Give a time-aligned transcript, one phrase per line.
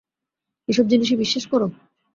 [0.67, 1.67] এসব জিনিসে বিশ্বাস করো?